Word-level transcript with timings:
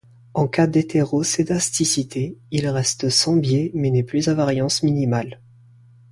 En 0.33 0.47
cas 0.47 0.65
d'hétéroscédasticité, 0.65 2.35
il 2.49 2.67
reste 2.67 3.09
sans 3.09 3.35
biais 3.37 3.69
mais 3.75 3.91
n'est 3.91 4.01
plus 4.01 4.29
à 4.29 4.33
variance 4.33 4.81
minimale. 4.81 5.39